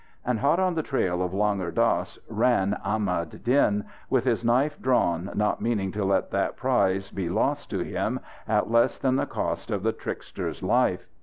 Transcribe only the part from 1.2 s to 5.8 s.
of Langur Dass ran Ahmad Din, with his knife drawn not